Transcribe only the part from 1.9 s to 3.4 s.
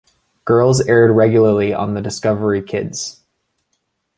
the Discovery Kids.